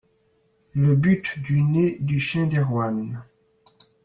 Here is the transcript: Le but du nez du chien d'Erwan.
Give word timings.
Le 0.73 0.95
but 0.95 1.37
du 1.43 1.61
nez 1.61 1.97
du 1.99 2.19
chien 2.19 2.47
d'Erwan. 2.47 3.23